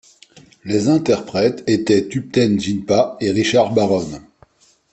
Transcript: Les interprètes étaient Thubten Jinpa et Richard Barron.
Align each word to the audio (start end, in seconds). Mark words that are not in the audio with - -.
Les 0.65 0.87
interprètes 0.87 1.63
étaient 1.67 2.07
Thubten 2.07 2.59
Jinpa 2.59 3.17
et 3.19 3.29
Richard 3.29 3.71
Barron. 3.71 4.19